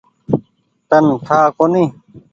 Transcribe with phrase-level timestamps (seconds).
[0.89, 1.91] تن ٺآ ڪونيٚ۔